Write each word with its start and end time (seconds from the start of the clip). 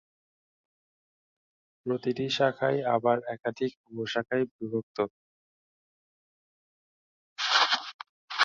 প্রতিটি 1.85 2.25
শাখাই 2.37 2.77
আবার 2.95 3.17
একাধিক 3.35 3.71
উপশাখায় 3.89 4.45
বিভক্ত। 4.51 4.97